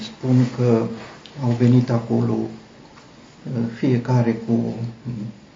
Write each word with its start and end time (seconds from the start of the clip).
spun 0.00 0.36
că 0.56 0.86
au 1.42 1.50
venit 1.50 1.90
acolo 1.90 2.36
fiecare 3.76 4.32
cu 4.46 4.74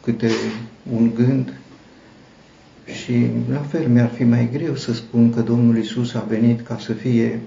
câte 0.02 0.30
un 0.92 1.14
gând 1.14 1.52
și 3.02 3.26
la 3.50 3.58
fel 3.60 3.88
mi-ar 3.88 4.08
fi 4.08 4.24
mai 4.24 4.48
greu 4.52 4.74
să 4.74 4.92
spun 4.94 5.32
că 5.32 5.40
Domnul 5.40 5.76
Isus 5.78 6.14
a 6.14 6.24
venit 6.28 6.60
ca 6.60 6.78
să 6.78 6.92
fie 6.92 7.40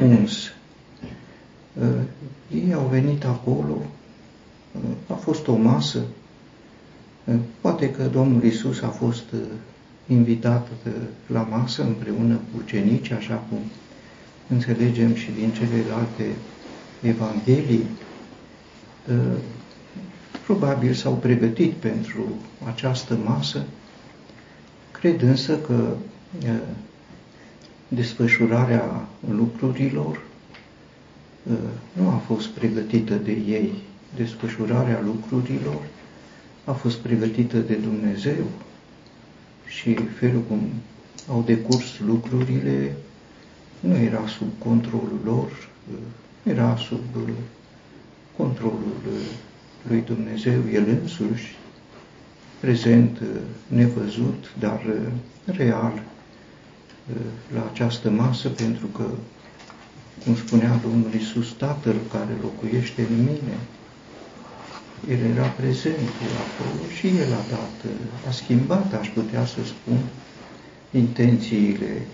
uns. 0.00 0.52
Ei 2.54 2.72
au 2.72 2.86
venit 2.90 3.24
acolo, 3.24 3.76
a 5.06 5.12
fost 5.14 5.48
o 5.48 5.56
masă, 5.56 5.98
poate 7.60 7.90
că 7.90 8.02
Domnul 8.02 8.44
Isus 8.44 8.82
a 8.82 8.88
fost 8.88 9.24
invitat 10.06 10.68
la 11.26 11.40
masă 11.40 11.82
împreună 11.82 12.34
cu 12.34 12.62
ucenici, 12.64 13.10
așa 13.10 13.34
cum 13.34 13.58
înțelegem 14.52 15.14
și 15.14 15.30
din 15.30 15.50
celelalte 15.50 16.24
evanghelii. 17.02 17.84
Probabil 20.44 20.94
s-au 20.94 21.12
pregătit 21.14 21.72
pentru 21.72 22.24
această 22.66 23.18
masă, 23.24 23.64
cred 24.90 25.22
însă 25.22 25.58
că 25.58 25.94
desfășurarea 27.88 29.08
lucrurilor 29.30 30.22
nu 31.92 32.08
a 32.08 32.16
fost 32.26 32.46
pregătită 32.46 33.14
de 33.14 33.32
ei. 33.32 33.72
Desfășurarea 34.16 35.00
lucrurilor 35.04 35.80
a 36.64 36.72
fost 36.72 36.96
pregătită 36.96 37.58
de 37.58 37.74
Dumnezeu 37.74 38.44
și 39.66 39.94
felul 39.94 40.40
cum 40.48 40.60
au 41.30 41.42
decurs 41.46 41.98
lucrurile 42.06 42.96
nu 43.82 43.96
era 43.96 44.26
sub 44.26 44.48
controlul 44.58 45.20
lor, 45.24 45.68
era 46.42 46.76
sub 46.76 47.00
controlul 48.36 48.96
lui 49.88 50.02
Dumnezeu, 50.06 50.60
El 50.72 50.98
însuși, 51.02 51.56
prezent, 52.60 53.18
nevăzut, 53.66 54.52
dar 54.58 54.86
real 55.44 56.02
la 57.54 57.70
această 57.72 58.10
masă, 58.10 58.48
pentru 58.48 58.86
că, 58.86 59.04
cum 60.24 60.36
spunea 60.36 60.80
Domnul 60.82 61.10
Iisus, 61.14 61.52
Tatăl 61.52 61.96
care 62.12 62.36
locuiește 62.42 63.06
în 63.10 63.18
mine, 63.18 63.56
El 65.08 65.18
era 65.36 65.46
prezent 65.46 66.08
acolo 66.44 66.90
și 66.98 67.06
El 67.06 67.32
a 67.32 67.44
dat, 67.50 67.92
a 68.28 68.30
schimbat, 68.30 68.94
aș 68.94 69.08
putea 69.08 69.46
să 69.46 69.58
spun, 69.64 69.98
intențiile. 70.90 72.06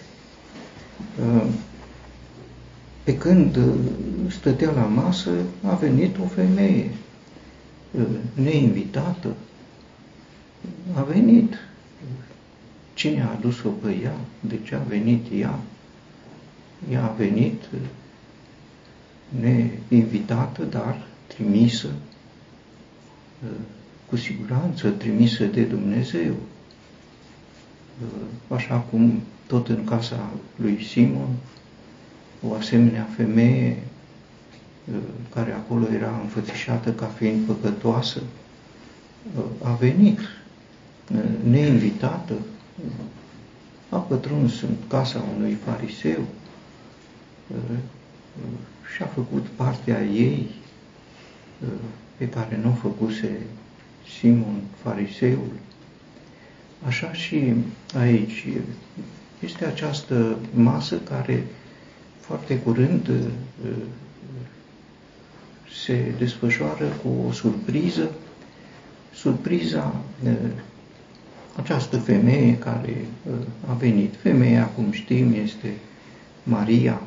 Pe 3.03 3.19
când 3.19 3.59
stătea 4.31 4.71
la 4.71 4.83
masă, 4.83 5.31
a 5.63 5.75
venit 5.75 6.19
o 6.19 6.27
femeie 6.27 6.91
neinvitată, 8.35 9.35
a 10.95 11.03
venit. 11.03 11.55
Cine 12.95 13.23
a 13.23 13.31
adus-o 13.31 13.69
pe 13.69 13.97
ea? 14.03 14.17
De 14.41 14.59
ce 14.65 14.75
a 14.75 14.79
venit 14.79 15.27
ea? 15.35 15.59
Ea 16.91 17.05
a 17.05 17.15
venit 17.17 17.63
neinvitată, 19.89 20.63
dar 20.63 21.07
trimisă, 21.27 21.89
cu 24.09 24.17
siguranță 24.17 24.91
trimisă 24.91 25.45
de 25.45 25.63
Dumnezeu. 25.63 26.35
Așa 28.49 28.77
cum 28.77 29.21
tot 29.49 29.69
în 29.69 29.85
casa 29.85 30.31
lui 30.57 30.85
Simon, 30.85 31.29
o 32.49 32.55
asemenea 32.55 33.09
femeie 33.17 33.77
care 35.35 35.53
acolo 35.53 35.87
era 35.93 36.21
înfățișată 36.23 36.93
ca 36.93 37.07
fiind 37.07 37.47
păcătoasă, 37.47 38.23
a 39.63 39.73
venit 39.73 40.19
neinvitată, 41.45 42.35
a 43.89 43.97
pătruns 43.97 44.63
în 44.63 44.75
casa 44.89 45.25
unui 45.37 45.57
fariseu 45.65 46.21
și 48.95 49.03
a 49.03 49.07
făcut 49.07 49.47
partea 49.47 50.05
ei 50.05 50.51
pe 52.17 52.29
care 52.29 52.61
nu 52.63 52.71
o 52.71 52.75
făcuse 52.75 53.41
Simon 54.19 54.61
fariseul. 54.83 55.53
Așa 56.87 57.13
și 57.13 57.55
aici 57.99 58.47
este 59.41 59.65
această 59.65 60.37
masă 60.55 60.97
care 60.97 61.45
foarte 62.21 62.59
curând 62.59 63.11
se 65.85 66.15
desfășoară 66.19 66.85
cu 67.03 67.09
o 67.29 67.33
surpriză, 67.33 68.11
surpriza 69.15 69.95
această 71.57 71.97
femeie 71.99 72.59
care 72.59 73.07
a 73.69 73.73
venit. 73.73 74.15
Femeia, 74.23 74.65
cum 74.67 74.91
știm, 74.91 75.33
este 75.43 75.75
Maria. 76.43 77.01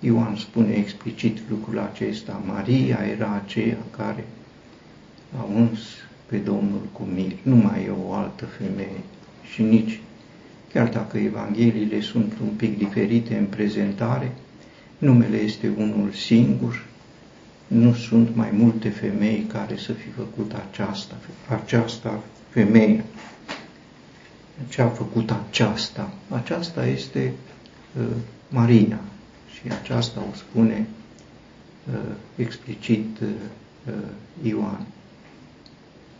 Ioan 0.00 0.36
spune 0.36 0.72
explicit 0.72 1.38
lucrul 1.50 1.78
acesta. 1.78 2.42
Maria 2.46 2.98
era 3.12 3.42
aceea 3.44 3.78
care 3.96 4.24
a 5.38 5.46
uns 5.54 5.78
pe 6.26 6.36
Domnul 6.36 6.82
cu 6.92 7.02
mir. 7.14 7.32
Nu 7.42 7.54
mai 7.54 7.84
e 7.84 7.92
o 8.06 8.12
altă 8.12 8.44
femeie 8.44 9.00
și 9.52 9.62
nici, 9.62 10.00
chiar 10.72 10.88
dacă 10.88 11.18
Evangheliile 11.18 12.00
sunt 12.00 12.32
un 12.42 12.48
pic 12.56 12.78
diferite 12.78 13.36
în 13.36 13.46
prezentare, 13.46 14.32
numele 14.98 15.36
este 15.36 15.72
unul 15.76 16.12
singur, 16.12 16.84
nu 17.66 17.94
sunt 17.94 18.34
mai 18.36 18.50
multe 18.52 18.88
femei 18.88 19.44
care 19.52 19.76
să 19.76 19.92
fi 19.92 20.08
făcut 20.08 20.52
aceasta, 20.68 21.14
aceasta 21.48 22.22
femeie. 22.48 23.04
Ce 24.68 24.82
a 24.82 24.88
făcut 24.88 25.30
aceasta? 25.30 26.12
Aceasta 26.28 26.86
este 26.86 27.32
uh, 27.98 28.06
Maria 28.48 29.00
și 29.52 29.60
aceasta 29.80 30.20
o 30.30 30.34
spune 30.34 30.86
uh, 31.92 31.98
explicit 32.36 33.20
uh, 33.20 33.92
Ioan. 34.42 34.86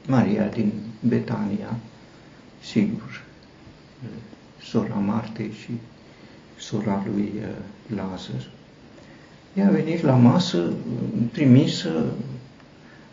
Maria 0.06 0.46
din 0.46 0.72
Betania, 1.00 1.76
sigur, 2.60 3.22
uh, 4.02 4.08
sora 4.64 4.94
Martei 4.94 5.52
și 5.62 5.70
sora 6.58 7.06
lui 7.14 7.32
uh, 7.36 7.96
Lazar. 7.96 8.50
Ea 9.54 9.66
a 9.66 9.70
venit 9.70 10.02
la 10.02 10.14
masă, 10.14 10.72
trimisă, 11.32 12.04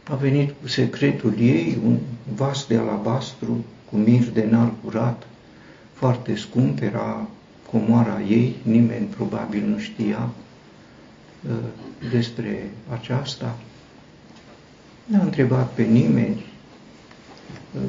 a 0.03 0.15
venit 0.15 0.53
cu 0.61 0.67
secretul 0.67 1.33
ei, 1.39 1.77
un 1.85 1.97
vas 2.35 2.65
de 2.67 2.77
alabastru 2.77 3.65
cu 3.89 3.95
mir 3.95 4.29
de 4.29 4.47
nar 4.49 4.71
curat, 4.83 5.27
foarte 5.93 6.35
scump, 6.35 6.81
era 6.81 7.27
comoara 7.71 8.21
ei, 8.21 8.55
nimeni 8.61 9.05
probabil 9.05 9.65
nu 9.65 9.77
știa 9.77 10.29
uh, 11.49 11.55
despre 12.11 12.69
aceasta. 12.89 13.57
N-a 15.05 15.21
întrebat 15.23 15.71
pe 15.71 15.83
nimeni. 15.83 16.45
Uh, 17.75 17.81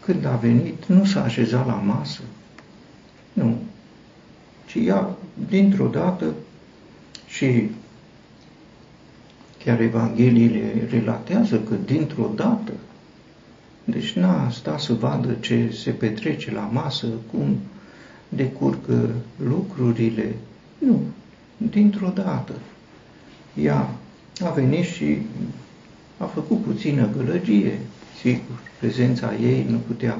când 0.00 0.24
a 0.24 0.36
venit, 0.36 0.86
nu 0.86 1.04
s-a 1.04 1.24
așezat 1.24 1.66
la 1.66 1.74
masă. 1.74 2.20
Nu. 4.74 4.80
Ci 4.82 4.86
ea, 4.86 5.16
dintr-o 5.48 5.86
dată, 5.86 6.34
și 7.26 7.70
Chiar 9.64 9.80
Evangheliile 9.80 10.88
relatează 10.90 11.58
că 11.58 11.74
dintr-o 11.84 12.30
dată, 12.34 12.72
deci 13.84 14.12
n-a 14.12 14.50
stat 14.50 14.80
să 14.80 14.92
vadă 14.92 15.36
ce 15.40 15.70
se 15.82 15.90
petrece 15.90 16.52
la 16.52 16.60
masă, 16.72 17.06
cum 17.32 17.56
decurgă 18.28 19.08
lucrurile. 19.48 20.34
Nu, 20.78 21.00
dintr-o 21.56 22.08
dată. 22.14 22.52
Ea 23.54 23.90
a 24.44 24.48
venit 24.48 24.84
și 24.84 25.18
a 26.18 26.24
făcut 26.24 26.62
puțină 26.62 27.08
gălăgie, 27.16 27.78
sigur, 28.20 28.60
prezența 28.78 29.34
ei 29.34 29.66
nu 29.68 29.78
putea 29.86 30.18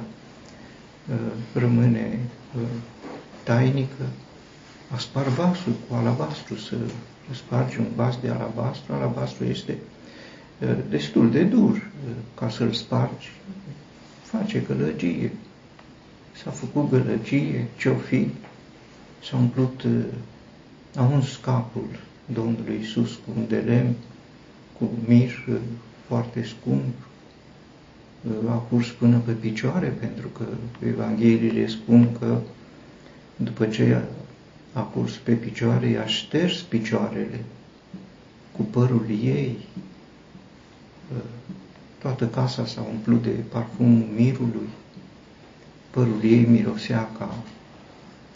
uh, 1.08 1.32
rămâne 1.52 2.18
uh, 2.56 2.62
tainică, 3.42 4.04
a 4.94 4.98
spart 4.98 5.28
vasul 5.28 5.72
cu 5.88 5.94
alabastru 5.94 6.56
să 6.56 6.76
spargi 7.34 7.78
un 7.78 7.86
vas 7.96 8.18
de 8.20 8.28
alabastru, 8.28 8.92
alabastru 8.92 9.44
este 9.44 9.78
destul 10.88 11.30
de 11.30 11.42
dur 11.42 11.90
ca 12.34 12.48
să-l 12.48 12.72
spargi. 12.72 13.30
Face 14.22 14.58
gălăgie. 14.66 15.32
S-a 16.42 16.50
făcut 16.50 16.90
gălăgie, 16.90 17.68
ce-o 17.78 17.94
fi, 17.94 18.28
s-a 19.22 19.36
umplut, 19.36 19.84
a 20.96 21.02
uns 21.02 21.36
capul 21.36 21.88
Domnului 22.26 22.76
Iisus 22.76 23.10
cu 23.12 23.32
un 23.36 23.44
de 23.48 23.56
lemn, 23.56 23.94
cu 24.78 24.90
mir 25.06 25.30
foarte 26.06 26.42
scump, 26.44 26.94
a 28.48 28.54
curs 28.54 28.88
până 28.88 29.18
pe 29.18 29.32
picioare, 29.32 29.86
pentru 29.86 30.28
că 30.28 30.44
Evangheliile 30.86 31.66
spun 31.66 32.16
că 32.18 32.38
după 33.36 33.66
ce 33.66 34.02
a 34.72 34.80
curs 34.80 35.16
pe 35.16 35.32
picioare, 35.32 35.88
i-a 35.88 36.06
șters 36.06 36.60
picioarele 36.60 37.44
cu 38.56 38.62
părul 38.62 39.06
ei. 39.08 39.56
Toată 41.98 42.26
casa 42.26 42.66
s-a 42.66 42.86
umplut 42.92 43.22
de 43.22 43.30
parfumul 43.30 44.06
mirului. 44.16 44.68
Părul 45.90 46.20
ei 46.22 46.44
mirosea 46.44 47.10
ca 47.18 47.34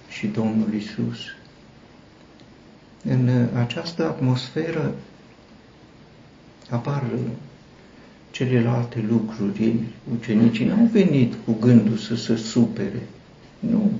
și 0.08 0.26
Domnul 0.26 0.74
Isus. 0.74 1.18
În 3.04 3.48
această 3.54 4.04
atmosferă 4.04 4.94
apar 6.70 7.04
celelalte 8.30 9.04
lucruri. 9.08 9.74
Ucenicii 10.12 10.64
n-au 10.64 10.88
venit 10.92 11.34
cu 11.44 11.56
gândul 11.60 11.96
să 11.96 12.16
se 12.16 12.36
supere. 12.36 13.02
Nu. 13.58 13.90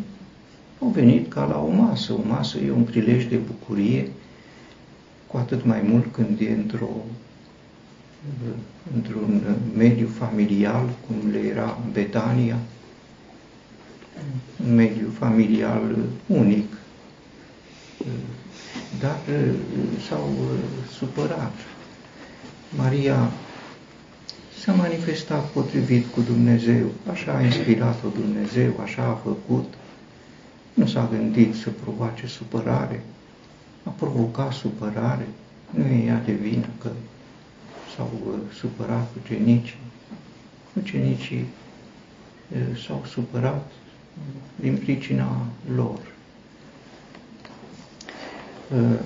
Au 0.84 0.90
venit 0.90 1.32
ca 1.32 1.44
la 1.44 1.58
o 1.58 1.68
masă. 1.68 2.12
O 2.12 2.28
masă 2.28 2.58
e 2.58 2.70
un 2.70 2.82
prilej 2.82 3.24
de 3.24 3.36
bucurie, 3.36 4.10
cu 5.26 5.36
atât 5.36 5.64
mai 5.64 5.82
mult 5.82 6.12
când 6.12 6.40
e 6.40 6.50
într-o 6.50 6.88
într-un 8.94 9.42
mediu 9.76 10.06
familial, 10.06 10.88
cum 11.06 11.30
le 11.30 11.38
era 11.38 11.78
Betania, 11.92 12.58
un 14.66 14.74
mediu 14.74 15.10
familial 15.18 15.96
unic. 16.26 16.76
Dar 19.00 19.18
s-au 20.08 20.28
supărat. 20.92 21.52
Maria 22.76 23.30
s-a 24.58 24.72
manifestat 24.72 25.44
potrivit 25.48 26.06
cu 26.06 26.20
Dumnezeu, 26.20 26.86
așa 27.10 27.32
a 27.32 27.42
inspirat-o 27.42 28.08
Dumnezeu, 28.08 28.80
așa 28.82 29.02
a 29.02 29.20
făcut, 29.22 29.74
nu 30.74 30.86
s-a 30.86 31.08
gândit 31.10 31.54
să 31.54 31.70
provoace 31.70 32.26
supărare, 32.26 33.04
a 33.84 33.90
provocat 33.90 34.52
supărare, 34.52 35.28
nu 35.70 35.84
e 35.86 36.04
ea 36.04 36.22
de 36.24 36.32
vină 36.32 36.66
că 36.80 36.90
s-au 37.96 38.10
uh, 38.26 38.34
supărat 38.54 39.08
ucenicii. 39.22 39.78
Ucenicii 40.72 41.46
uh, 42.52 42.78
s-au 42.86 43.04
supărat 43.08 43.70
din 44.56 44.76
pricina 44.76 45.46
lor. 45.74 46.00
Uh, 48.74 48.98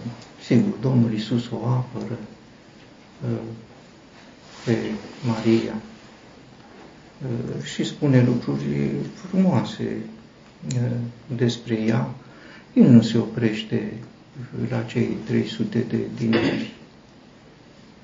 sigur, 0.44 0.74
Domnul 0.80 1.12
Isus 1.12 1.50
o 1.50 1.66
apără 1.66 2.18
pe 4.64 4.76
Maria 5.26 5.74
și 7.64 7.84
spune 7.84 8.24
lucruri 8.24 8.90
frumoase 9.14 9.96
despre 11.36 11.74
ea. 11.74 12.08
El 12.72 12.90
nu 12.90 13.02
se 13.02 13.18
oprește 13.18 13.92
la 14.70 14.82
cei 14.82 15.16
300 15.24 15.78
de 15.88 15.98
dinari. 16.16 16.72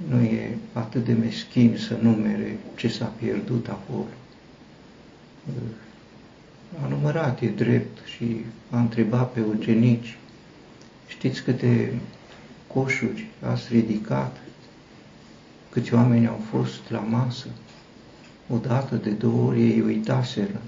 Nu 0.09 0.23
e 0.23 0.57
atât 0.73 1.05
de 1.05 1.13
meschin 1.13 1.77
să 1.79 1.99
numere 2.03 2.59
ce 2.77 2.89
s-a 2.89 3.05
pierdut 3.05 3.69
acolo. 3.69 4.07
A 6.85 6.89
numărat, 6.89 7.41
e 7.41 7.49
drept, 7.49 7.99
și 8.17 8.45
a 8.71 8.79
întrebat 8.79 9.33
pe 9.33 9.41
ucenici, 9.41 10.17
știți 11.07 11.43
câte 11.43 11.95
coșuri 12.67 13.27
ați 13.41 13.67
ridicat? 13.71 14.37
Câți 15.71 15.95
oameni 15.95 16.27
au 16.27 16.41
fost 16.51 16.91
la 16.91 16.99
masă? 16.99 17.47
Odată, 18.49 18.97
de 18.97 19.11
două 19.11 19.49
ori 19.49 19.61
ei 19.61 19.81
uitaseră. 19.81 20.61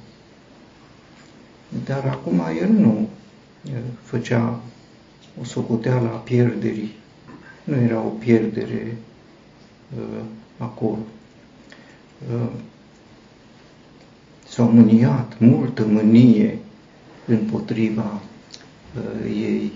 Dar 1.85 2.05
acum 2.05 2.41
el 2.61 2.69
nu 2.69 3.09
făcea 4.03 4.61
o 5.41 5.45
socoteală 5.45 6.09
a 6.09 6.17
pierderii. 6.17 6.95
Nu 7.65 7.75
era 7.77 8.01
o 8.01 8.09
pierdere 8.09 8.97
uh, 9.97 10.25
acolo. 10.59 10.99
Uh, 12.35 12.51
s-au 14.49 14.71
mâniat 14.71 15.39
multă 15.39 15.85
mânie 15.85 16.59
împotriva 17.27 18.21
uh, 18.97 19.25
ei. 19.25 19.73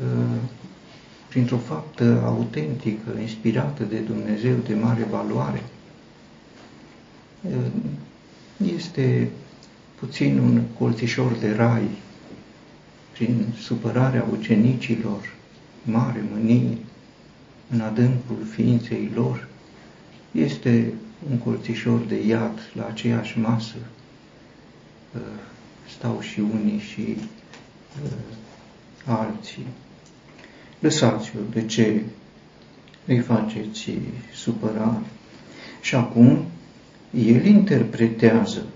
Uh, 0.00 0.40
printr-o 1.28 1.56
faptă 1.56 2.22
autentică, 2.24 3.18
inspirată 3.20 3.82
de 3.84 3.98
Dumnezeu, 3.98 4.54
de 4.66 4.74
mare 4.74 5.06
valoare. 5.10 5.62
Uh, 7.40 7.66
este 8.74 9.30
puțin 9.94 10.38
un 10.38 10.62
colțișor 10.78 11.32
de 11.32 11.54
rai 11.54 11.88
prin 13.12 13.46
supărarea 13.60 14.26
ucenicilor, 14.30 15.34
mare 15.82 16.24
mânie, 16.32 16.76
în 17.70 17.80
adâncul 17.80 18.36
ființei 18.50 19.10
lor, 19.14 19.48
este 20.32 20.92
un 21.30 21.38
colțișor 21.38 22.00
de 22.00 22.26
iad 22.26 22.70
la 22.72 22.86
aceeași 22.86 23.38
masă. 23.38 23.76
Uh, 25.14 25.20
stau 25.96 26.20
și 26.20 26.40
unii 26.40 26.78
și 26.78 27.16
uh, 28.04 28.10
alții. 29.04 29.66
Lăsați-o, 30.78 31.38
de 31.50 31.66
ce 31.66 32.02
îi 33.06 33.18
faceți 33.18 33.90
supărare? 34.34 35.04
Și 35.80 35.94
acum 35.94 36.44
el 37.26 37.44
interpretează 37.44 38.66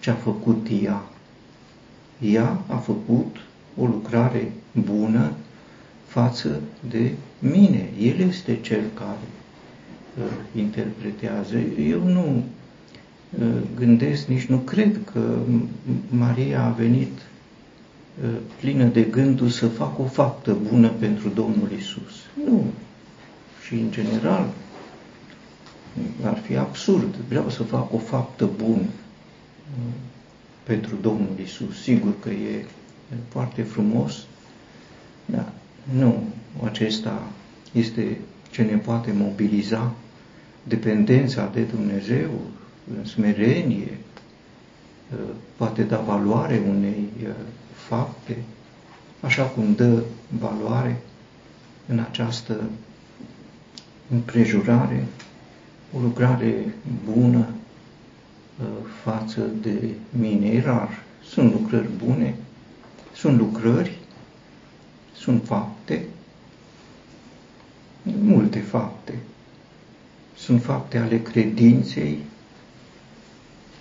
ce 0.00 0.10
a 0.10 0.14
făcut 0.14 0.66
ea. 0.82 1.02
Ea 2.20 2.60
a 2.66 2.76
făcut 2.76 3.36
o 3.76 3.84
lucrare 3.84 4.52
bună 4.72 5.32
față 6.06 6.60
de 6.90 7.12
mine. 7.38 7.88
El 8.00 8.20
este 8.20 8.58
cel 8.60 8.82
care 8.94 9.26
uh, 10.18 10.60
interpretează. 10.60 11.56
Eu 11.88 12.02
nu 12.02 12.44
uh, 13.38 13.46
gândesc, 13.76 14.26
nici 14.26 14.44
nu 14.46 14.56
cred 14.56 15.00
că 15.12 15.38
Maria 16.10 16.64
a 16.64 16.70
venit 16.70 17.12
uh, 18.22 18.30
plină 18.60 18.84
de 18.84 19.02
gândul 19.02 19.48
să 19.48 19.66
facă 19.66 20.02
o 20.02 20.06
faptă 20.06 20.56
bună 20.70 20.88
pentru 20.88 21.28
Domnul 21.28 21.68
Isus. 21.78 22.14
Nu. 22.46 22.64
Și 23.66 23.74
în 23.74 23.90
general 23.90 24.48
ar 26.24 26.38
fi 26.38 26.56
absurd. 26.56 27.14
Vreau 27.28 27.48
să 27.50 27.62
fac 27.62 27.92
o 27.94 27.98
faptă 27.98 28.48
bună 28.56 28.80
uh, 28.82 28.99
pentru 30.62 30.96
Domnul 31.00 31.36
Isus. 31.42 31.82
Sigur 31.82 32.12
că 32.20 32.28
e 32.30 32.64
foarte 33.28 33.62
frumos, 33.62 34.24
dar 35.26 35.52
nu, 35.92 36.22
acesta 36.64 37.22
este 37.72 38.18
ce 38.50 38.62
ne 38.62 38.76
poate 38.76 39.12
mobiliza 39.12 39.92
dependența 40.62 41.50
de 41.52 41.60
Dumnezeu 41.62 42.30
în 42.98 43.04
smerenie, 43.04 43.98
poate 45.56 45.82
da 45.82 45.96
valoare 45.96 46.62
unei 46.68 47.08
fapte, 47.74 48.36
așa 49.20 49.42
cum 49.42 49.74
dă 49.74 50.02
valoare 50.38 51.00
în 51.86 51.98
această 51.98 52.60
împrejurare, 54.10 55.06
o 55.96 55.98
lucrare 56.00 56.74
bună 57.12 57.48
față 59.02 59.40
de 59.62 59.88
mine. 60.10 60.46
E 60.46 60.60
rar. 60.60 61.02
Sunt 61.24 61.52
lucrări 61.52 61.88
bune, 62.04 62.34
sunt 63.14 63.38
lucrări, 63.38 63.98
sunt 65.16 65.44
fapte, 65.44 66.04
multe 68.02 68.58
fapte. 68.58 69.18
Sunt 70.36 70.62
fapte 70.62 70.98
ale 70.98 71.22
credinței. 71.22 72.18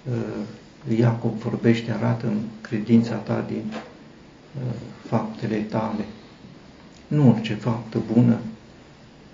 Uh, 0.09 0.97
Iacob 0.97 1.33
vorbește, 1.37 1.91
arată 1.91 2.27
în 2.27 2.37
credința 2.61 3.15
ta 3.15 3.45
din 3.47 3.63
uh, 3.73 4.73
faptele 5.05 5.57
tale. 5.57 6.05
Nu 7.07 7.29
orice 7.29 7.53
faptă 7.53 8.01
bună 8.13 8.39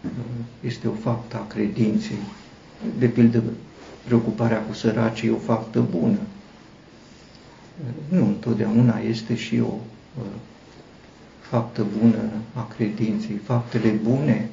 uh, 0.03 0.09
este 0.61 0.87
o 0.87 0.91
faptă 0.91 1.37
a 1.37 1.47
credinței. 1.47 2.17
De 2.99 3.07
pildă, 3.07 3.43
preocuparea 4.05 4.61
cu 4.61 4.73
săracii 4.73 5.27
e 5.27 5.31
o 5.31 5.37
faptă 5.37 5.85
bună. 5.91 6.19
Nu 8.07 8.25
întotdeauna 8.25 8.99
este 8.99 9.35
și 9.35 9.59
o 9.59 9.73
faptă 11.39 11.85
bună 11.99 12.19
a 12.53 12.67
credinței. 12.75 13.35
Faptele 13.43 13.89
bune 13.89 14.49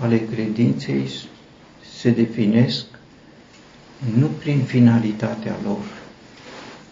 ale 0.00 0.18
credinței 0.18 1.08
se 1.98 2.10
definesc 2.10 2.84
nu 4.18 4.26
prin 4.26 4.60
finalitatea 4.62 5.56
lor, 5.64 5.84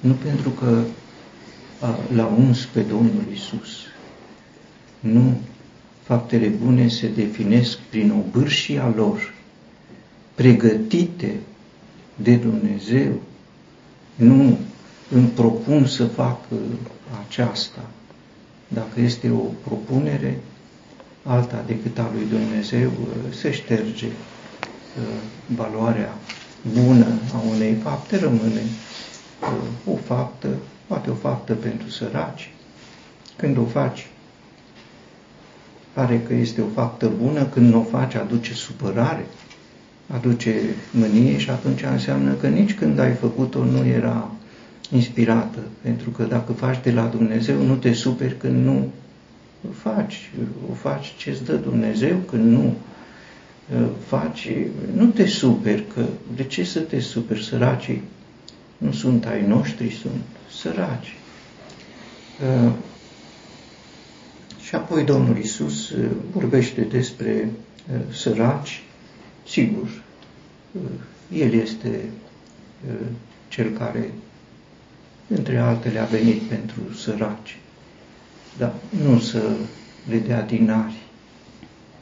nu 0.01 0.13
pentru 0.13 0.51
că 0.51 0.83
l-a 2.15 2.27
uns 2.27 2.65
pe 2.65 2.81
Domnul 2.81 3.25
Isus. 3.33 3.69
Nu, 5.01 5.41
faptele 6.03 6.47
bune 6.49 6.89
se 6.89 7.09
definesc 7.09 7.79
prin 7.79 8.11
obârșia 8.11 8.93
lor, 8.97 9.35
pregătite 10.35 11.35
de 12.23 12.37
Dumnezeu. 12.37 13.13
Nu 14.15 14.59
îmi 15.11 15.29
propun 15.29 15.87
să 15.87 16.07
fac 16.07 16.39
aceasta. 17.27 17.85
Dacă 18.69 19.01
este 19.01 19.31
o 19.31 19.45
propunere, 19.65 20.41
alta 21.23 21.65
decât 21.67 21.99
a 21.99 22.11
lui 22.15 22.27
Dumnezeu, 22.31 22.91
se 23.31 23.53
șterge 23.53 24.07
valoarea 25.47 26.15
bună 26.73 27.07
a 27.35 27.43
unei 27.51 27.75
fapte, 27.75 28.19
rămâne 28.19 28.63
o 29.85 29.97
faptă, 29.97 30.49
poate 30.87 31.11
o 31.11 31.15
faptă 31.15 31.55
pentru 31.55 31.89
săraci. 31.89 32.51
Când 33.37 33.57
o 33.57 33.65
faci, 33.65 34.07
pare 35.93 36.21
că 36.21 36.35
este 36.35 36.61
o 36.61 36.67
faptă 36.75 37.11
bună, 37.23 37.45
când 37.45 37.71
nu 37.73 37.79
o 37.79 37.83
faci, 37.83 38.15
aduce 38.15 38.55
supărare, 38.55 39.27
aduce 40.15 40.61
mânie 40.91 41.39
și 41.39 41.51
atunci 41.51 41.83
înseamnă 41.83 42.33
că 42.33 42.49
nici 42.49 42.75
când 42.75 42.99
ai 42.99 43.13
făcut-o 43.13 43.65
nu 43.65 43.87
era 43.87 44.31
inspirată, 44.91 45.59
pentru 45.81 46.11
că 46.11 46.23
dacă 46.23 46.53
faci 46.53 46.83
de 46.83 46.91
la 46.91 47.05
Dumnezeu, 47.05 47.63
nu 47.63 47.75
te 47.75 47.93
superi 47.93 48.37
când 48.37 48.65
nu 48.65 48.91
faci, 49.71 50.31
o 50.71 50.75
faci 50.75 51.15
ce-ți 51.17 51.45
dă 51.45 51.55
Dumnezeu, 51.55 52.17
când 52.17 52.45
nu 52.45 52.75
uh, 53.75 53.87
faci, 54.07 54.49
nu 54.95 55.07
te 55.07 55.27
superi, 55.27 55.85
că 55.95 56.05
de 56.37 56.45
ce 56.45 56.65
să 56.65 56.81
te 56.81 57.01
superi? 57.01 57.45
Săracii 57.45 58.03
nu 58.79 58.93
sunt 58.93 59.27
ai 59.27 59.47
noștri, 59.47 59.91
sunt 59.91 60.23
săraci. 60.51 61.17
Uh, 62.65 62.73
și 64.63 64.75
apoi 64.75 65.05
Domnul 65.05 65.39
Isus 65.39 65.91
uh, 65.91 66.05
vorbește 66.33 66.81
despre 66.81 67.51
săraci, 68.11 68.83
sigur, 69.47 70.03
El 71.33 71.53
este 71.53 72.05
cel 73.49 73.71
care 73.71 74.13
între 75.29 75.59
altele 75.59 75.99
a 75.99 76.05
venit 76.05 76.43
pentru 76.43 76.95
săraci, 76.95 77.59
dar 78.59 78.75
nu 79.05 79.19
să 79.19 79.57
le 80.09 80.19
dea 80.19 80.43
dinari, 80.43 80.95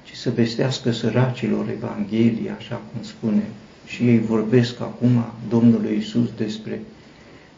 ci 0.02 0.14
să 0.16 0.30
vestească 0.30 0.90
săracilor 0.90 1.68
Evanghelia, 1.68 2.54
așa 2.58 2.80
cum 2.92 3.02
spune. 3.02 3.42
Și 3.86 4.08
ei 4.08 4.18
vorbesc 4.18 4.80
acum 4.80 5.24
Domnului 5.48 5.96
Isus 5.96 6.28
despre 6.36 6.80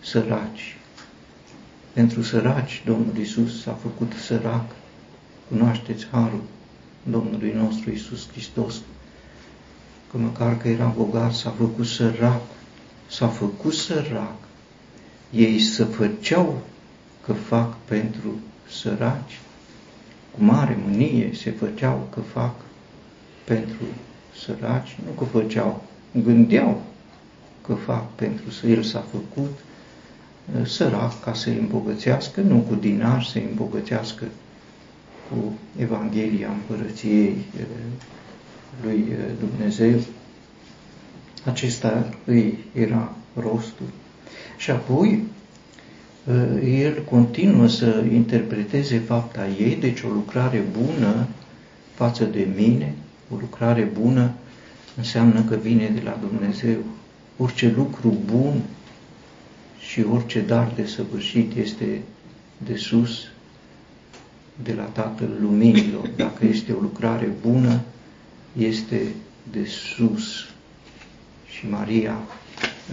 săraci. 0.01 0.77
Pentru 1.93 2.23
săraci, 2.23 2.83
Domnul 2.85 3.17
Isus 3.21 3.63
s-a 3.63 3.79
făcut 3.83 4.13
sărac. 4.13 4.65
Cunoașteți 5.49 6.07
harul 6.11 6.43
Domnului 7.03 7.53
nostru 7.57 7.91
Isus 7.91 8.29
Hristos, 8.31 8.81
că 10.13 10.19
măcar 10.19 10.57
că 10.57 10.69
era 10.69 10.95
bogat, 10.97 11.33
s-a 11.33 11.51
făcut 11.51 11.87
sărac, 11.87 12.41
s-a 13.09 13.29
făcut 13.29 13.73
sărac. 13.73 14.35
Ei 15.31 15.59
să 15.61 15.85
făceau 15.85 16.63
că 17.25 17.33
fac 17.33 17.77
pentru 17.85 18.35
săraci, 18.69 19.41
cu 20.31 20.45
mare 20.45 20.79
mânie 20.85 21.31
se 21.35 21.51
făceau 21.51 22.09
că 22.11 22.21
fac 22.21 22.55
pentru 23.45 23.85
săraci, 24.45 24.97
nu 25.05 25.11
că 25.11 25.25
făceau, 25.25 25.83
gândeau 26.25 26.83
că 27.67 27.75
fac 27.75 28.15
pentru 28.15 28.51
să 28.51 28.67
el 28.67 28.83
s-a 28.83 29.05
făcut 29.11 29.59
uh, 30.59 30.67
sărac 30.67 31.21
ca 31.21 31.35
să 31.35 31.49
îi 31.49 31.59
îmbogățească, 31.59 32.41
nu 32.41 32.59
cu 32.59 32.75
dinar 32.75 33.23
să 33.23 33.39
îi 33.39 33.47
îmbogățească 33.51 34.25
cu 35.29 35.53
Evanghelia 35.79 36.49
Împărăției 36.49 37.37
uh, 37.57 37.67
lui 38.83 39.05
uh, 39.09 39.17
Dumnezeu. 39.39 40.01
Acesta 41.45 42.15
îi 42.25 42.59
era 42.73 43.15
rostul. 43.35 43.87
Și 44.57 44.71
apoi 44.71 45.23
uh, 46.25 46.81
el 46.81 47.05
continuă 47.05 47.67
să 47.67 48.05
interpreteze 48.13 48.99
fapta 48.99 49.47
ei, 49.59 49.77
deci 49.81 50.03
o 50.03 50.09
lucrare 50.09 50.63
bună 50.81 51.27
față 51.95 52.25
de 52.25 52.49
mine, 52.57 52.95
o 53.31 53.37
lucrare 53.41 53.91
bună 54.01 54.31
înseamnă 54.97 55.43
că 55.43 55.57
vine 55.57 55.89
de 55.95 56.01
la 56.05 56.19
Dumnezeu. 56.29 56.79
Orice 57.37 57.73
lucru 57.77 58.17
bun 58.25 58.61
și 59.79 60.05
orice 60.13 60.41
dar 60.41 60.73
de 60.75 60.87
săvârșit 60.87 61.57
este 61.57 62.03
de 62.67 62.77
sus, 62.77 63.27
de 64.63 64.73
la 64.73 64.83
Tatăl 64.83 65.29
Luminilor. 65.41 66.11
Dacă 66.17 66.47
este 66.47 66.73
o 66.73 66.81
lucrare 66.81 67.31
bună, 67.47 67.81
este 68.59 69.15
de 69.51 69.65
sus. 69.65 70.47
Și 71.49 71.69
Maria 71.69 72.19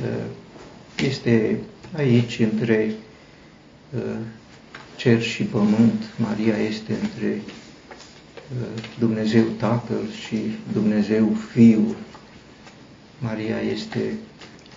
uh, 0.03 0.25
este 1.03 1.59
aici 1.95 2.39
între 2.39 2.93
uh, 3.95 4.17
cer 4.95 5.21
și 5.21 5.43
pământ, 5.43 6.03
Maria 6.17 6.57
este 6.57 6.93
între 7.01 7.41
uh, 7.41 8.83
Dumnezeu 8.99 9.43
Tatăl 9.43 10.09
și 10.25 10.37
Dumnezeu 10.73 11.33
Fiul. 11.51 11.95
Maria 13.19 13.59
este 13.59 14.13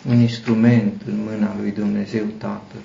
un 0.08 0.20
instrument 0.20 1.02
în 1.06 1.24
mâna 1.24 1.56
lui 1.60 1.70
Dumnezeu 1.70 2.24
Tatăl, 2.38 2.80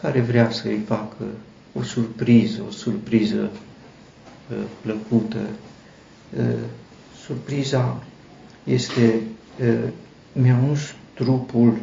care 0.00 0.20
vrea 0.20 0.50
să-i 0.50 0.80
facă 0.86 1.24
o 1.72 1.82
surpriză, 1.82 2.62
o 2.68 2.70
surpriză 2.70 3.50
uh, 4.50 4.56
plăcută. 4.82 5.38
Surpriza 7.28 8.02
este 8.64 9.20
mi-a 10.32 10.58
uns 10.68 10.94
trupul 11.14 11.78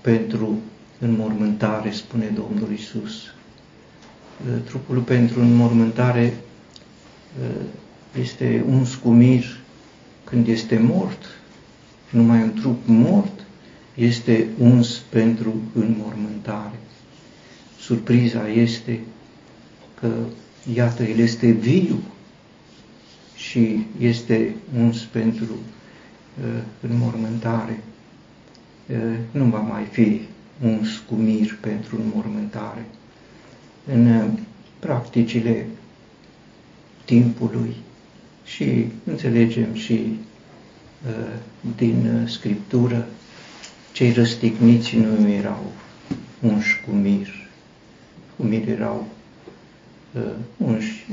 pentru 0.00 0.58
înmormântare, 0.98 1.90
spune 1.90 2.32
Domnul 2.34 2.72
Isus. 2.72 3.22
Uh, 3.22 4.62
trupul 4.64 4.98
pentru 4.98 5.40
înmormântare 5.40 6.34
uh, 7.40 7.60
este 8.20 8.64
un 8.68 8.84
scumir 8.84 9.44
când 10.24 10.48
este 10.48 10.78
mort, 10.78 11.24
numai 12.10 12.42
un 12.42 12.52
trup 12.52 12.78
mort 12.86 13.44
este 13.94 14.46
uns 14.58 14.96
pentru 15.08 15.54
înmormântare. 15.74 16.78
Surpriza 17.80 18.48
este 18.48 19.00
că, 20.00 20.10
iată, 20.74 21.02
el 21.02 21.18
este 21.18 21.50
viu 21.50 21.98
și 23.48 23.86
este 23.98 24.54
uns 24.78 25.02
pentru 25.04 25.44
uh, 25.52 26.62
înmormântare 26.90 27.80
nu 29.30 29.44
va 29.44 29.58
mai 29.58 29.84
fi 29.84 30.20
un 30.62 30.84
scumir 30.84 31.58
pentru 31.60 32.00
înmormântare. 32.00 32.86
În 33.92 34.30
practicile 34.78 35.66
timpului 37.04 37.74
și 38.44 38.86
înțelegem 39.04 39.74
și 39.74 40.18
din 41.76 42.26
Scriptură, 42.28 43.08
cei 43.92 44.12
răstigniți 44.12 44.96
nu 44.96 45.28
erau 45.28 45.72
unși 46.40 46.80
cu 46.86 46.90
mir. 46.90 47.28
Cu 48.36 48.42
mir 48.42 48.68
erau 48.68 48.96
unși 48.96 49.19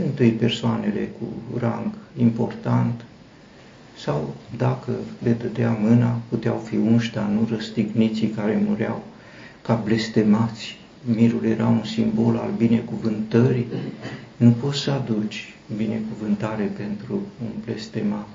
întâi 0.04 0.30
persoanele 0.30 1.10
cu 1.20 1.58
rang 1.60 1.92
important, 2.20 3.02
sau 3.98 4.36
dacă 4.58 4.92
le 5.24 5.32
dădea 5.32 5.78
mâna, 5.82 6.20
puteau 6.30 6.58
fi 6.58 6.76
unși, 6.76 7.12
dar 7.14 7.26
nu 7.26 7.48
răstigniții 7.50 8.28
care 8.28 8.62
mureau 8.68 9.04
ca 9.62 9.82
blestemați. 9.84 10.78
Mirul 11.16 11.46
era 11.46 11.68
un 11.68 11.84
simbol 11.84 12.36
al 12.36 12.52
binecuvântării. 12.58 13.66
Nu 14.38 14.50
poți 14.50 14.80
să 14.80 14.92
aduci 14.92 15.54
binecuvântare 15.76 16.64
pentru 16.64 17.14
un 17.14 17.50
blestemat. 17.66 18.28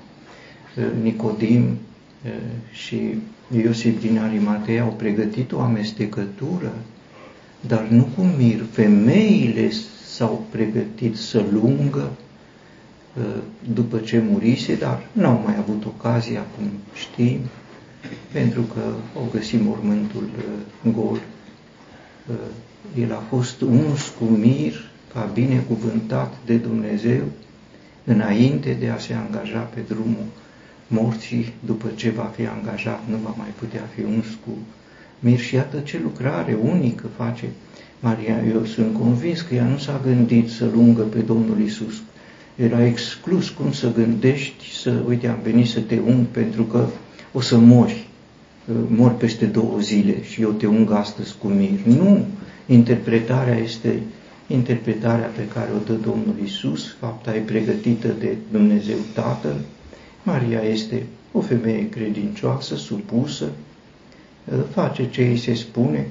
Nicodim 1.01 1.77
și 2.71 2.97
Iosif 3.63 4.01
din 4.01 4.17
Arimatei 4.17 4.79
au 4.79 4.89
pregătit 4.97 5.51
o 5.51 5.59
amestecătură, 5.59 6.73
dar 7.67 7.87
nu 7.89 8.07
cu 8.15 8.21
mir. 8.21 8.63
Femeile 8.71 9.69
s-au 10.13 10.45
pregătit 10.51 11.15
să 11.15 11.43
lungă 11.51 12.11
după 13.73 13.97
ce 13.97 14.23
murise, 14.29 14.75
dar 14.75 15.07
n-au 15.11 15.41
mai 15.45 15.55
avut 15.57 15.85
ocazia, 15.85 16.45
cum 16.55 16.65
știm, 16.93 17.39
pentru 18.31 18.61
că 18.61 18.81
au 19.15 19.29
găsit 19.31 19.61
mormântul 19.61 20.23
uh, 20.23 20.91
gol. 20.93 21.19
Uh, 22.27 22.35
el 22.99 23.13
a 23.13 23.23
fost 23.29 23.61
uns 23.61 24.07
cu 24.19 24.23
mir, 24.23 24.89
ca 25.13 25.29
binecuvântat 25.33 26.33
de 26.45 26.55
Dumnezeu, 26.55 27.23
înainte 28.03 28.73
de 28.79 28.89
a 28.89 28.97
se 28.97 29.13
angaja 29.13 29.59
pe 29.59 29.79
drumul 29.87 30.25
morții, 30.87 31.53
după 31.65 31.87
ce 31.95 32.09
va 32.09 32.31
fi 32.35 32.47
angajat, 32.47 33.01
nu 33.09 33.17
va 33.23 33.33
mai 33.37 33.53
putea 33.59 33.89
fi 33.95 34.01
uns 34.01 34.25
cu 34.45 34.51
mir. 35.19 35.39
Și 35.39 35.55
iată 35.55 35.79
ce 35.79 35.99
lucrare 36.03 36.57
unică 36.63 37.07
face 37.15 37.49
Maria. 38.03 38.43
Eu 38.53 38.65
sunt 38.65 38.97
convins 38.97 39.41
că 39.41 39.55
ea 39.55 39.65
nu 39.65 39.77
s-a 39.77 40.01
gândit 40.03 40.49
să 40.49 40.69
lungă 40.73 41.01
pe 41.01 41.19
Domnul 41.19 41.61
Isus 41.61 42.01
era 42.55 42.85
exclus 42.85 43.49
cum 43.49 43.71
să 43.71 43.93
gândești 43.93 44.75
să, 44.81 44.93
uite, 45.07 45.27
am 45.27 45.39
venit 45.43 45.67
să 45.67 45.79
te 45.79 45.99
ung 46.05 46.25
pentru 46.25 46.63
că 46.63 46.85
o 47.31 47.41
să 47.41 47.57
mori, 47.57 48.07
mor 48.87 49.11
peste 49.11 49.45
două 49.45 49.79
zile 49.79 50.23
și 50.23 50.41
eu 50.41 50.49
te 50.49 50.65
ung 50.65 50.91
astăzi 50.91 51.35
cu 51.41 51.47
mir. 51.47 51.79
Nu, 51.85 52.25
interpretarea 52.65 53.57
este 53.57 53.99
interpretarea 54.47 55.27
pe 55.27 55.47
care 55.47 55.69
o 55.75 55.83
dă 55.85 55.93
Domnul 55.93 56.35
Isus, 56.43 56.95
fapta 56.99 57.35
e 57.35 57.39
pregătită 57.39 58.07
de 58.19 58.35
Dumnezeu 58.51 58.97
Tatăl. 59.13 59.55
Maria 60.23 60.59
este 60.59 61.03
o 61.31 61.41
femeie 61.41 61.89
credincioasă, 61.89 62.75
supusă, 62.75 63.45
face 64.73 65.09
ce 65.09 65.21
îi 65.21 65.37
se 65.37 65.53
spune, 65.53 66.07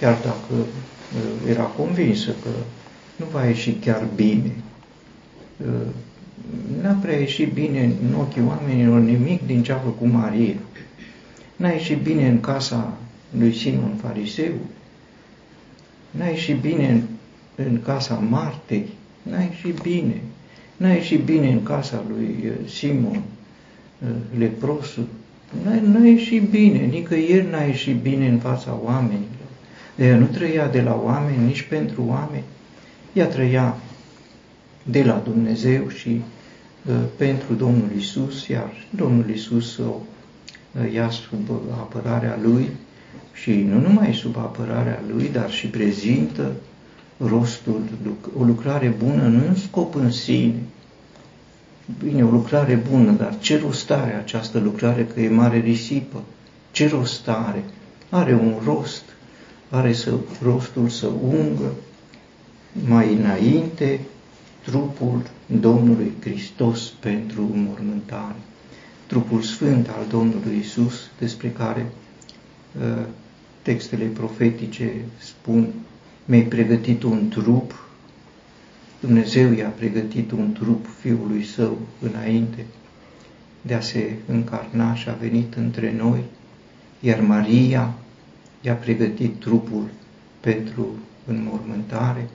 chiar 0.00 0.14
dacă 0.14 0.64
era 1.48 1.62
convinsă 1.62 2.30
că 2.42 2.48
nu 3.16 3.26
va 3.32 3.44
ieși 3.44 3.72
chiar 3.72 4.06
bine. 4.14 4.52
N-a 6.82 6.92
prea 6.92 7.18
ieșit 7.18 7.52
bine 7.52 7.84
în 7.84 8.14
ochii 8.14 8.42
oamenilor 8.46 9.00
nimic 9.00 9.46
din 9.46 9.62
ce 9.62 9.72
a 9.72 9.78
făcut 9.78 10.10
Maria. 10.12 10.54
N-a 11.56 11.68
ieșit 11.68 11.98
bine 11.98 12.28
în 12.28 12.40
casa 12.40 12.96
lui 13.38 13.54
Simon 13.54 13.94
Fariseu, 14.02 14.52
n-a 16.10 16.26
ieșit 16.26 16.60
bine 16.60 16.88
în, 16.88 17.02
în 17.54 17.80
casa 17.82 18.14
Martei, 18.14 18.88
n-a 19.22 19.42
ieșit 19.42 19.80
bine, 19.80 20.20
n-a 20.76 20.92
ieșit 20.92 21.20
bine 21.24 21.50
în 21.52 21.62
casa 21.62 22.04
lui 22.08 22.36
uh, 22.44 22.68
Simon 22.70 23.22
uh, 24.02 24.08
leprosul, 24.38 25.06
n-a 25.62 26.06
ieșit 26.06 26.42
bine, 26.42 26.78
nicăieri 26.78 27.50
n-a 27.50 27.62
ieșit 27.62 27.96
bine 27.96 28.28
în 28.28 28.38
fața 28.38 28.78
oamenilor. 28.84 29.28
Ea 29.96 30.16
nu 30.16 30.26
trăia 30.26 30.66
de 30.66 30.80
la 30.80 31.00
oameni, 31.04 31.46
nici 31.46 31.62
pentru 31.62 32.04
oameni, 32.08 32.44
ea 33.12 33.26
trăia 33.26 33.76
de 34.82 35.02
la 35.02 35.20
Dumnezeu 35.24 35.88
și 35.88 36.20
uh, 36.86 36.94
pentru 37.16 37.54
Domnul 37.54 37.90
Isus, 37.98 38.46
iar 38.48 38.72
Domnul 38.90 39.30
Isus 39.30 39.78
o 39.78 39.82
uh, 39.90 40.92
ia 40.92 41.10
sub 41.10 41.50
apărarea 41.70 42.38
Lui 42.42 42.68
și 43.32 43.52
nu 43.52 43.80
numai 43.80 44.14
sub 44.14 44.36
apărarea 44.36 45.02
Lui, 45.14 45.28
dar 45.32 45.50
și 45.50 45.66
prezintă 45.66 46.52
rostul, 47.18 47.80
o 48.38 48.42
lucrare 48.44 48.94
bună 49.04 49.22
nu 49.22 49.46
în 49.48 49.54
scop 49.54 49.94
în 49.94 50.10
sine. 50.10 50.54
Bine, 51.98 52.24
o 52.24 52.30
lucrare 52.30 52.74
bună, 52.90 53.10
dar 53.10 53.38
ce 53.38 53.58
rost 53.58 53.90
are 53.90 54.14
această 54.14 54.58
lucrare 54.58 55.06
că 55.06 55.20
e 55.20 55.28
mare 55.28 55.58
risipă? 55.58 56.22
Ce 56.70 56.88
rost 56.88 57.28
are? 57.28 57.64
Are 58.10 58.34
un 58.34 58.54
rost, 58.64 59.02
are 59.68 59.92
să, 59.92 60.12
rostul 60.42 60.88
să 60.88 61.06
ungă 61.06 61.72
mai 62.86 63.14
înainte 63.14 64.00
trupul 64.64 65.22
Domnului 65.46 66.12
Hristos 66.20 66.88
pentru 67.00 67.42
mormântare. 67.52 68.36
Trupul 69.06 69.42
sfânt 69.42 69.88
al 69.88 70.06
Domnului 70.10 70.58
Isus, 70.58 71.10
despre 71.18 71.48
care 71.48 71.86
uh, 72.78 73.04
textele 73.62 74.04
profetice 74.04 74.92
spun, 75.18 75.68
mi-ai 76.24 76.42
pregătit 76.42 77.02
un 77.02 77.28
trup, 77.28 77.83
Dumnezeu 79.06 79.52
i-a 79.52 79.68
pregătit 79.68 80.30
un 80.30 80.52
trup 80.52 80.86
Fiului 81.00 81.44
Său 81.44 81.78
înainte 82.00 82.64
de 83.62 83.74
a 83.74 83.80
se 83.80 84.14
încarna 84.26 84.94
și 84.94 85.08
a 85.08 85.12
venit 85.12 85.54
între 85.54 85.92
noi, 85.92 86.24
iar 87.00 87.20
Maria 87.20 87.94
i-a 88.60 88.74
pregătit 88.74 89.40
trupul 89.40 89.88
pentru 90.40 90.86
înmormântare 91.26 92.28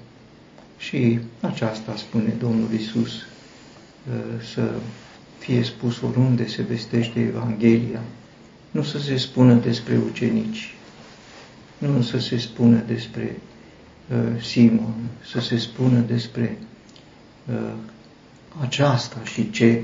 și 0.78 1.20
aceasta 1.40 1.96
spune 1.96 2.34
Domnul 2.40 2.74
Isus 2.74 3.14
uh, 3.14 4.44
să 4.54 4.72
fie 5.38 5.64
spus 5.64 6.02
oriunde 6.02 6.48
se 6.48 6.62
vestește 6.62 7.20
Evanghelia, 7.20 8.02
nu 8.72 8.84
să 8.84 9.00
se 9.00 9.18
spună 9.18 9.54
despre 9.54 9.98
ucenici, 10.10 10.76
nu 11.78 12.02
să 12.02 12.20
se 12.20 12.38
spună 12.38 12.84
despre 12.88 13.24
uh, 13.24 13.49
Simon, 14.42 14.94
să 15.32 15.40
se 15.40 15.58
spună 15.58 16.00
despre 16.00 16.58
uh, 17.52 17.72
aceasta 18.62 19.18
și 19.24 19.50
ce 19.52 19.82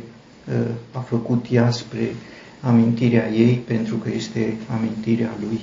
uh, 0.47 0.53
a 0.91 0.99
făcut 0.99 1.45
ea 1.51 1.71
spre 1.71 2.15
amintirea 2.61 3.29
ei, 3.31 3.55
pentru 3.55 3.95
că 3.95 4.09
este 4.09 4.53
amintirea 4.69 5.29
lui. 5.47 5.59